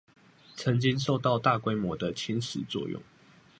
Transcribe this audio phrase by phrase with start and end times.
[0.55, 2.99] 曾經受到大規模的侵蝕作用